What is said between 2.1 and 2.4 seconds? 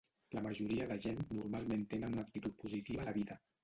una